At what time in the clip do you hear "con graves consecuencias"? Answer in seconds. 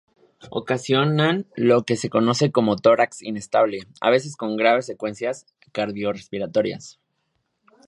4.35-5.45